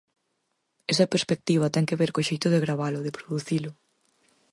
Esa 0.91 1.11
perspectiva 1.13 1.73
ten 1.73 1.87
que 1.89 1.99
ver 2.01 2.11
co 2.15 2.27
xeito 2.29 2.47
de 2.53 2.61
gravalo, 2.65 2.99
de 3.05 3.15
producilo. 3.17 3.71